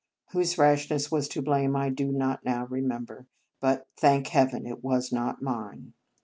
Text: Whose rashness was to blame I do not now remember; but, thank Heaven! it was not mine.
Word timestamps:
Whose 0.31 0.57
rashness 0.57 1.11
was 1.11 1.27
to 1.27 1.43
blame 1.43 1.75
I 1.75 1.91
do 1.91 2.11
not 2.11 2.43
now 2.43 2.65
remember; 2.65 3.27
but, 3.59 3.85
thank 3.95 4.25
Heaven! 4.29 4.65
it 4.65 4.83
was 4.83 5.11
not 5.11 5.43
mine. 5.43 5.93